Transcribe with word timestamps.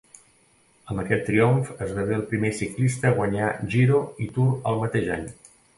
Amb 0.93 1.01
aquest 1.03 1.21
triomf 1.27 1.69
esdevé 1.87 2.17
el 2.17 2.25
primer 2.33 2.53
ciclista 2.63 3.11
a 3.13 3.19
guanyar 3.21 3.55
Giro 3.77 4.05
i 4.27 4.33
Tour 4.39 4.53
el 4.73 4.85
mateix 4.87 5.17
any. 5.21 5.35